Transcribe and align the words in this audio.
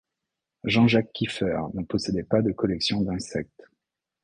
Jean-Jacques 0.63 1.11
Kieffer 1.13 1.59
ne 1.75 1.83
possédait 1.83 2.23
pas 2.23 2.41
de 2.41 2.51
collection 2.51 3.01
d'insectes. 3.01 3.67